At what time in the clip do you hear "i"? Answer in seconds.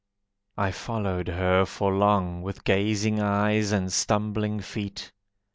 0.57-0.71